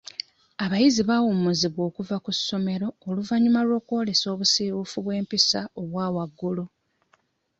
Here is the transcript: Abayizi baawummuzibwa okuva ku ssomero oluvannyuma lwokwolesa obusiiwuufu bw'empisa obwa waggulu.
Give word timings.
Abayizi 0.63 1.01
baawummuzibwa 1.09 1.81
okuva 1.89 2.15
ku 2.25 2.31
ssomero 2.37 2.87
oluvannyuma 3.09 3.61
lwokwolesa 3.67 4.25
obusiiwuufu 4.33 4.97
bw'empisa 5.05 5.59
obwa 5.79 6.05
waggulu. 6.15 6.65